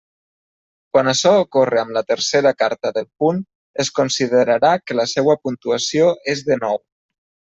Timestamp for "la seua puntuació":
5.01-6.09